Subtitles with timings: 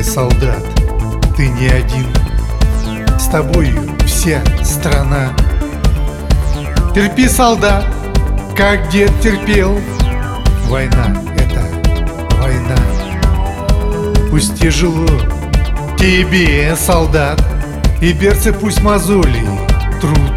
[0.00, 0.64] Знай, солдат,
[1.36, 2.06] ты не один.
[3.18, 5.34] С тобою вся страна.
[6.94, 7.84] Терпи, солдат,
[8.56, 9.78] как дед терпел.
[10.68, 11.60] Война— это
[12.40, 12.78] война.
[14.30, 15.06] Пусть тяжело
[15.98, 17.38] тебе, солдат
[18.00, 19.44] И берцы пусть мозоли
[20.00, 20.32] труд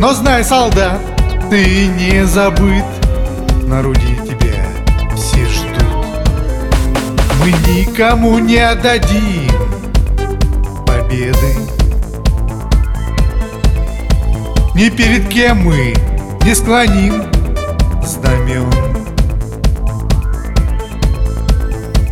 [0.00, 1.00] Но знай, солдат,
[1.48, 2.84] ты не забыт.
[3.68, 4.25] На руде
[7.46, 9.52] Мы никому не отдадим
[10.84, 11.54] победы.
[14.74, 15.94] Ни перед кем мы
[16.42, 17.22] не склоним
[18.02, 18.68] знамен.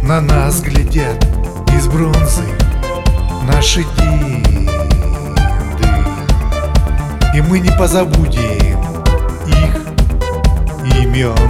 [0.04, 1.26] На нас глядят
[1.76, 2.44] из бронзы
[3.52, 4.68] наши деды.
[7.34, 8.78] И мы не позабудем
[9.48, 9.74] их
[10.96, 11.43] имен